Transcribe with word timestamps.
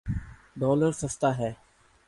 Dollar 0.59 0.91
سستا 1.01 1.29
ہے۔ 1.37 1.51